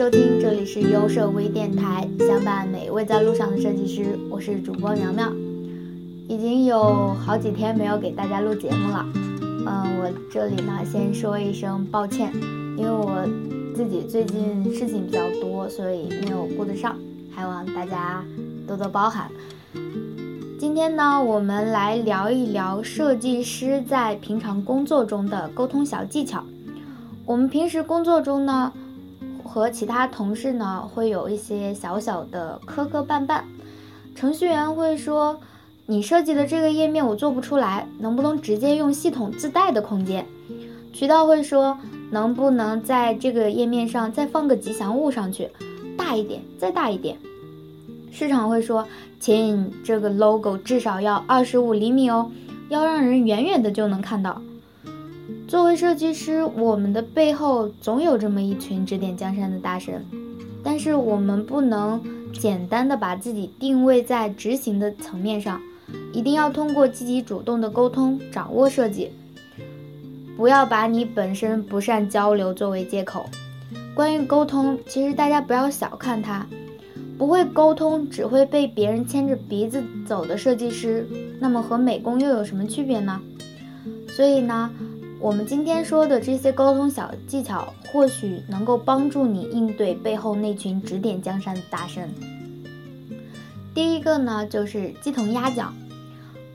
[0.00, 4.18] 收听，这里是优设微电台，相伴每一位在路上的设计师。
[4.30, 5.30] 我是主播苗苗，
[6.26, 9.04] 已经有好几天没有给大家录节目了。
[9.44, 12.32] 嗯，我这里呢先说一声抱歉，
[12.78, 13.28] 因为我
[13.76, 16.96] 自己最近事情比较多，所以没有顾得上，
[17.30, 18.24] 还望大家
[18.66, 19.30] 多多包涵。
[20.58, 26.42] 今天呢，我们来聊一聊设计师在平常工作中的沟通小技巧。
[27.26, 28.72] 我们平时工作中呢，
[29.52, 33.42] 和其他同事呢会有一些小小的磕磕绊绊。
[34.14, 35.40] 程序员会说
[35.86, 40.24] ：“你设计的这个页面我做不出来，能不能直接用系统自带的空间？”
[40.94, 41.76] 渠道会说
[42.12, 45.50] ：“能不能在这个页面上再放个吉祥物上去，
[45.98, 47.18] 大一点，再大一点？”
[48.12, 48.86] 市场会说。
[49.20, 52.30] 亲这个 logo 至少要二十五厘米哦，
[52.70, 54.40] 要让人远远的就能看到。
[55.50, 60.06] 作为设计师，我们的背后总有这么一群指点江山的大神，
[60.62, 62.00] 但是我们不能
[62.32, 65.60] 简单的把自己定位在执行的层面上，
[66.12, 69.10] 一定要通过积极主动的沟通掌握设计，
[70.36, 73.26] 不要把你本身不善交流作为借口。
[73.92, 76.46] 关于沟通，其实大家不要小看它。
[77.18, 81.04] 不会沟通，只会被别人牵着鼻子走的设计师，
[81.40, 83.20] 那么和美工又有什么区别呢？
[84.08, 84.70] 所以呢，
[85.20, 92.08] 我们今天说的这些沟通小技巧，或许能够帮助你应对背后那群指点江山的大神。
[93.74, 95.74] 第一个呢，就是鸡同鸭讲。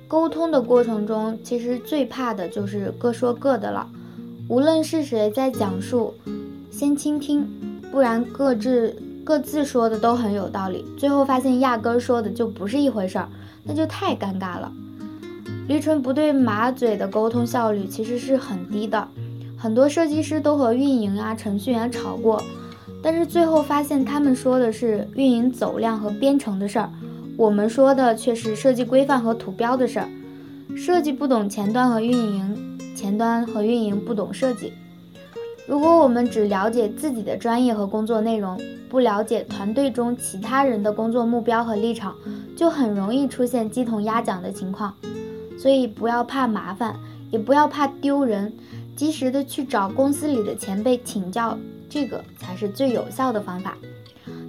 [0.07, 3.87] 沟通的过程中，其实最怕的就是各说各的了。
[4.47, 6.15] 无论是谁在讲述，
[6.71, 7.47] 先倾听，
[7.91, 8.99] 不然各自。
[9.23, 13.27] 各自说的都很有道理，最后发现压根说的就不是一回事儿，
[13.63, 14.71] 那就太尴尬了。
[15.67, 19.07] 驴唇不对马嘴的沟通效率其实是很低的，
[19.57, 22.41] 很多设计师都和运营啊、程序员吵过，
[23.01, 26.89] 但是最后发现他们说的是运营走量和编程的事儿，
[27.35, 30.07] 我们说的却是设计规范和图标的事儿。
[30.75, 34.73] 设计不懂前端和运营，前端和运营不懂设计。
[35.67, 42.13] 如果我们只了解自己的专业和工作内容，不了解团队中其他人的工作目标和立场，
[42.55, 44.93] 就很容易出现鸡同鸭讲的情况。
[45.57, 46.95] 所以不要怕麻烦，
[47.31, 48.53] 也不要怕丢人，
[48.95, 51.57] 及时的去找公司里的前辈请教，
[51.89, 53.77] 这个才是最有效的方法。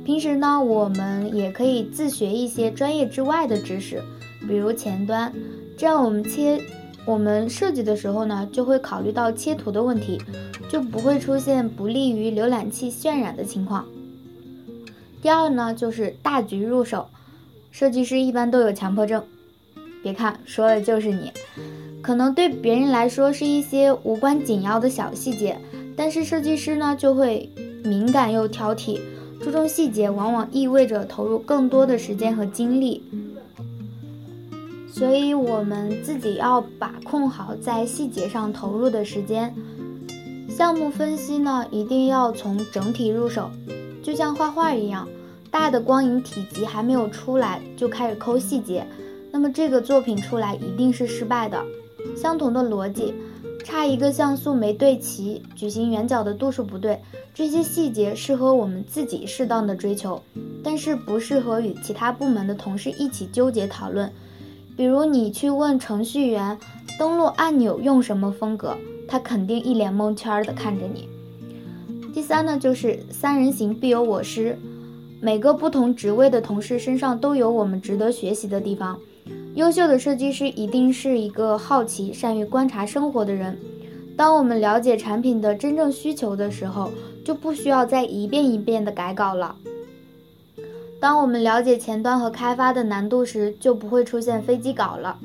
[0.05, 4.03] 平时呢，我们也可以自学一些专业之外的知识，
[4.47, 5.33] 比如前端，
[5.77, 6.61] 这样我们切。
[7.05, 10.21] 我们设计的时候呢，就会考虑到切图的问题，
[10.69, 13.87] 就不会出现不利于浏览器渲染的情况。
[15.23, 17.07] 第二呢，就是大局入手。
[17.71, 19.23] 设计师一般都有强迫症，
[20.07, 21.33] 别看说的就是你，
[22.01, 25.59] 可能对别人来说是一些无关紧要的小细节，
[25.97, 27.51] 但是设计师呢就会
[27.83, 29.01] 敏感又挑剔，
[29.43, 33.03] 注重细节往往意味着投入更多的时间和精力。
[34.89, 39.53] 所以，我们自己要把控好在细节上投入的时间。
[40.49, 43.51] 项目分析呢，一定要从整体入手，
[44.05, 45.09] 就像画画一样，
[45.51, 48.87] 大的光影体积还没有出来就开始抠细节，
[49.37, 51.63] 那么这个作品出来一定是失败的。
[52.17, 53.13] 相同的逻辑，
[53.63, 56.99] 差一个像素没对齐，矩形圆角的度数不对，
[57.35, 60.23] 这些细节适合我们自己适当的追求，
[60.65, 64.11] 但是不适合与其他部门的同事一起纠结讨论。
[64.75, 66.59] 比如你去问程序员
[66.99, 68.75] 登录按钮用什么风格，
[69.07, 71.11] 他肯定一脸蒙圈的看着你。
[72.15, 74.59] 第三呢，就是三人行必有我师，
[75.21, 78.99] 每个不同职位的同事身上都有我们值得学习的地方。
[79.57, 83.59] 优秀的设计师一定是一个好奇、善于观察生活的人。
[84.15, 86.93] 当我们了解产品的真正需求的时候，
[87.25, 89.57] 就不需要再一遍一遍的改稿了。
[91.01, 95.17] 当我们了解前端和开发的难度时，就不会出现飞机稿了。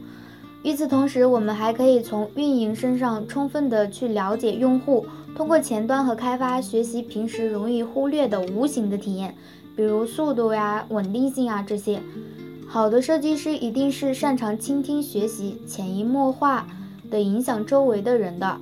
[0.63, 9.35] 与此同时，我们还可以从运营身上充分的去了解用户，通过前端和开发学习平时容易忽略的无形的体验，
[9.75, 12.01] 比如速度呀、稳定性啊这些。
[12.73, 16.65] 好的设计师一定是擅长倾听、学习、潜移默化
[17.09, 18.57] 的影响周围的人的。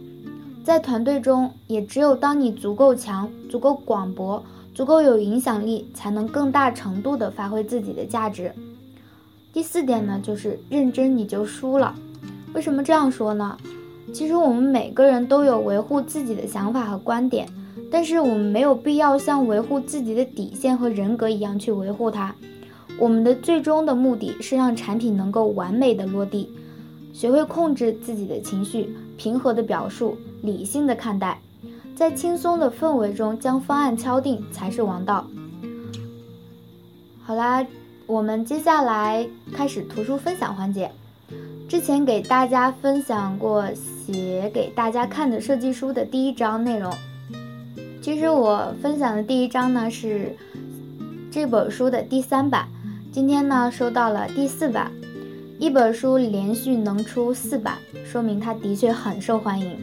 [0.63, 4.43] 在团队中，也只有当你足够强、足够广博。
[4.73, 8.51] 足够有影响力，才能更大程度地发挥自己的价值。
[9.53, 11.93] 第四点呢，就是认真你就输了。
[12.53, 13.57] 为什么这样说呢？
[14.11, 17.47] 其实我们每个人都有维护自己的想法和观点，
[17.91, 22.33] 但是我们没有必要像维护自己的底线和人格一样去维护它。
[22.99, 26.49] 我们的最终的目的是让产品能够完美的落地。
[27.13, 31.39] 学会控制自己的情绪，平和的表述，理性的看待。
[31.95, 35.25] 在轻松的氛围中将方案敲定才是王道。
[37.21, 37.65] 好啦，
[38.05, 40.89] 我们接下来开始图书分享环节。
[41.67, 46.91] 之前给大家分享过写给大家看的设计书的第一章内容。
[48.01, 50.35] 其实我分享的第一章呢是
[51.29, 52.67] 这本书的第三版，
[53.11, 54.91] 今天呢收到了第四版。
[55.57, 59.77] 一本书连续能出四版，说明它的确很受欢迎。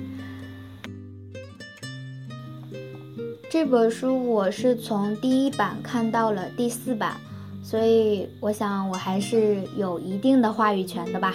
[3.51, 7.17] 这本书我是从第一版看到了第四版，
[7.65, 11.35] 所以我想我还是有一定的话语权的吧。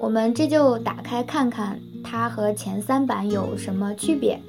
[0.00, 4.40] 我们这就打开看看它和前三版有什么区别。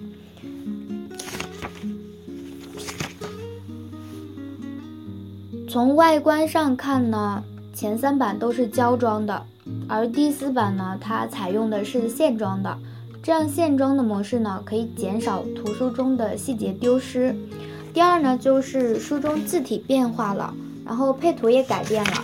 [5.74, 7.44] 从外观上看呢，
[7.74, 9.44] 前三版都是胶装的，
[9.88, 12.78] 而第四版呢，它采用的是线装的。
[13.24, 17.36] 这样线装的模式呢，可以减少图书中的细节丢失。
[17.92, 20.54] 第二呢，就是书中字体变化了，
[20.86, 22.24] 然后配图也改变了。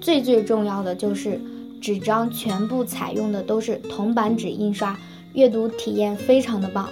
[0.00, 1.40] 最最重要的就是
[1.80, 4.98] 纸张全部采用的都是铜版纸印刷，
[5.34, 6.88] 阅读体验非常的棒。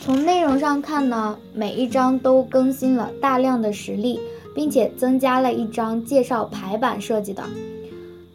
[0.00, 4.20] 从内容上看呢，每一章都更新了大量的实例，
[4.56, 7.44] 并且增加了一张介绍排版设计的。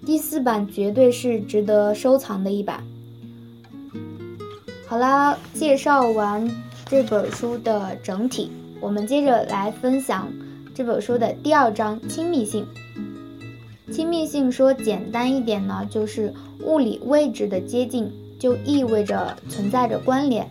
[0.05, 2.83] 第四版绝对是值得收藏的一版。
[4.87, 6.49] 好啦，介绍完
[6.85, 10.31] 这本书的整体，我们接着来分享
[10.75, 12.65] 这本书的第二章亲密性。
[13.91, 16.33] 亲密性说简单一点呢，就是
[16.63, 20.47] 物理位置的接近就意味着存在着关联。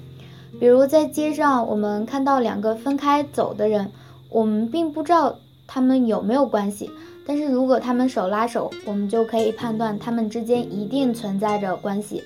[0.58, 3.92] 比如在街上，我们看到两个分开走的人，
[4.28, 5.38] 我们并不知道
[5.72, 6.90] 他们有没有关系，
[7.24, 12.24] 但是如果他们手拉手，我们就可以判断他们之间一定存在着关系。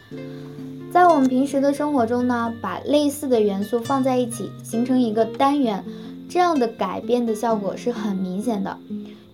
[0.90, 5.84] 在我们平时的生活中呢，把类似的元素放在一起，形成一个单元，
[6.26, 8.78] 这样的改变的效果是很明显的。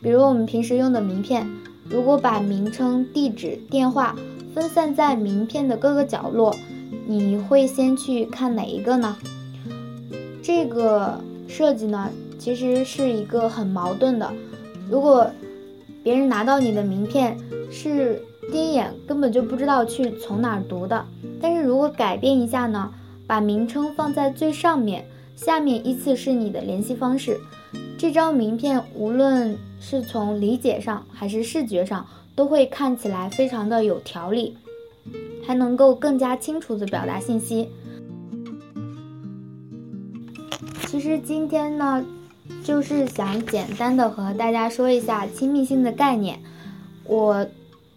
[0.03, 1.49] 比如我们平时用的名片，
[1.89, 4.17] 如果把名称、地址、电话
[4.53, 6.53] 分散在名片的各个角落，
[7.07, 9.17] 你会先去看哪一个呢？
[10.43, 12.11] 这个设计呢，
[12.41, 14.33] 其实是一个很矛盾的。
[14.91, 15.31] 如果
[16.03, 17.37] 别人拿到你的名片，
[17.71, 18.21] 是
[18.51, 21.05] 第一眼根本就不知道去从哪儿读的。
[21.41, 22.91] 但是如果改变一下呢？
[23.27, 25.07] 把名称放在最上面，
[25.37, 27.39] 下面依次是你的联系方式。
[27.97, 32.05] 这张名片无论是从理解上还是视觉上，
[32.35, 34.57] 都会看起来非常的有条理，
[35.47, 37.69] 还能够更加清楚的表达信息。
[40.89, 42.05] 其实今天呢，
[42.65, 46.41] 就是想简单的和大家说一下亲密性的概念。
[47.05, 47.47] 我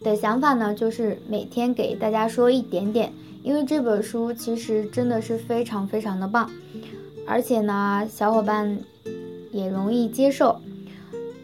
[0.01, 3.11] 的想法呢，就是每天给大家说一点点。
[3.43, 6.49] 因为这本书其实真的是非常非常的棒，
[7.27, 8.79] 而且呢，小伙伴
[9.51, 10.61] 也容易接受。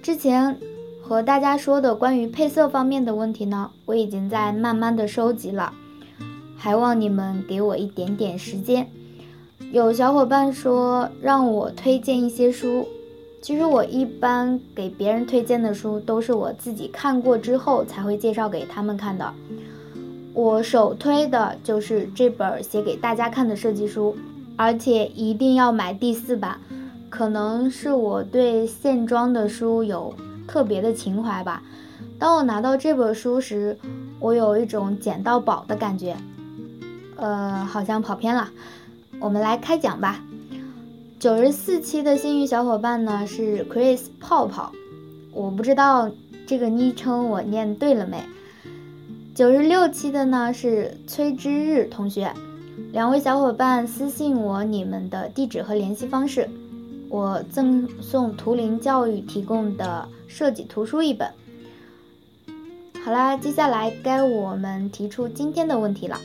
[0.02, 0.58] 之前
[1.02, 5.74] 和大家说的关于配色方面的问题呢，我已经在慢慢的收集了，
[6.56, 8.90] 还望你们给我一点点时间。
[9.74, 12.88] 有小伙伴说让我推荐一些书，
[13.42, 19.34] 其实我一般给别人推荐的书都是我自己看过之后才会介绍给他们看的。
[20.34, 24.16] 我首推的就是这本写给大家看的设计书，
[24.56, 26.60] 而且一定要买第四版。
[27.10, 30.14] 可能是我对线装的书有
[30.48, 31.64] 特别的情怀吧。
[32.20, 33.78] 当我拿到这本书时，
[34.20, 36.16] 我有一种捡到宝的感觉。
[37.16, 38.50] 呃，好像跑偏了，
[39.20, 40.24] 我们来开讲吧。
[41.20, 44.72] 九十四期的幸运小伙伴呢是 Chris 泡泡，
[45.34, 46.10] 我不知道
[46.48, 48.24] 这个昵称我念对了没。
[49.36, 52.34] 九十六期的呢是崔之日同学，
[52.94, 56.50] 两位小伙伴私信我你们的地址和联系方式，
[57.10, 61.30] 我赠送图灵教育提供的设计图书一本。
[63.04, 66.18] 好啦，接下来该我们提出今天的问题了。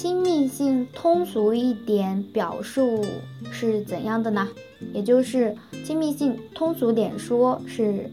[0.00, 3.04] 亲密性通俗一点表述
[3.52, 4.48] 是怎样的呢？
[4.94, 5.54] 也就是
[5.84, 8.10] 亲密性通俗点说是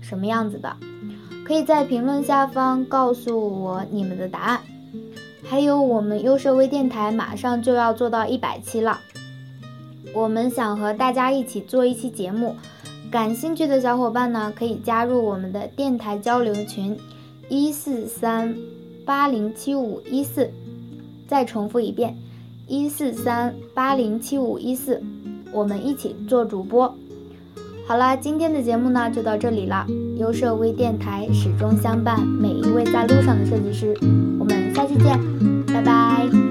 [0.00, 0.76] 什么样子的？
[1.46, 4.60] 可以在评论下方告诉我你们的答案。
[5.44, 8.98] 还有，我们优设微电台马上就要做到一百期了，
[10.12, 12.56] 我们想和大家一起做一期节目。
[13.12, 16.98] 感兴趣的小伙伴呢，可以加入我们的电台交流群：
[17.48, 18.56] 一四三
[19.06, 20.50] 八零七五一四。
[21.28, 22.16] 再重复一遍：
[22.66, 25.00] 一四三八零七五一四。
[25.52, 26.92] 我们一起做主播。
[27.86, 29.86] 好啦，今天的节目呢就到这里了。
[30.16, 33.96] 优设微电台始终相伴每一位在路上的设计师，
[34.38, 35.18] 我们下期见。
[35.66, 36.47] 拜拜